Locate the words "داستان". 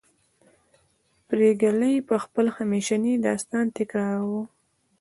3.27-3.65